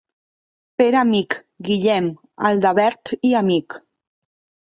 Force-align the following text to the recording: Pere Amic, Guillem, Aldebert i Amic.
Pere 0.81 0.97
Amic, 1.01 1.35
Guillem, 1.67 2.09
Aldebert 2.49 3.13
i 3.31 3.35
Amic. 3.43 3.77